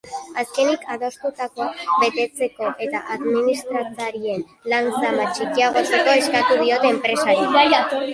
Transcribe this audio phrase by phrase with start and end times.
[0.41, 1.65] Azkenik, adostutakoa
[2.03, 4.41] betetzeko eta administrarien
[4.73, 8.03] lan-zama txikiagotzeko eskatu diote enpresari.